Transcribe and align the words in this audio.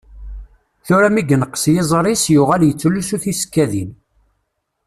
Tura 0.85 1.09
mi 1.13 1.23
yenqes 1.29 1.63
yiẓri-s 1.73 2.23
yuɣal 2.33 2.63
yettlusu 2.65 3.17
tisekkadin. 3.23 3.91